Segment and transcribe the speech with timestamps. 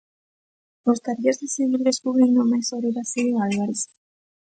[0.85, 3.81] Gostarías de seguir descubrindo máis sobre Basilio Álvarez?